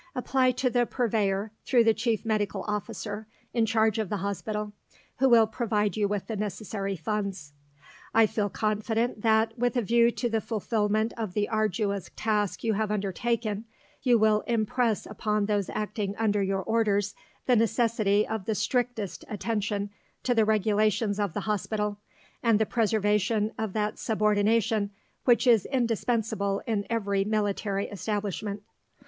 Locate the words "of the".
3.99-4.17, 11.17-11.47, 18.27-18.55, 21.19-21.41